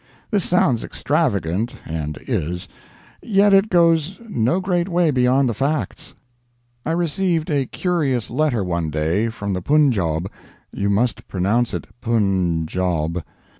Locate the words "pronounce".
11.27-11.75